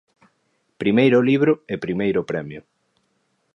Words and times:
Primeiro 0.81 1.19
libro 1.29 1.53
e 1.73 1.75
primeiro 1.85 2.21
premio. 2.31 2.61